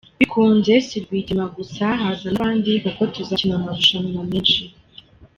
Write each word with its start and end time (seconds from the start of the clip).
Bikunze 0.19 0.73
si 0.87 0.95
Rwigema 1.03 1.45
gusa 1.57 1.85
haza 2.01 2.27
n’abandi 2.31 2.71
kuko 2.83 3.01
tuzakina 3.13 3.53
amarushanwa 3.59 4.21
menshi. 4.31 4.61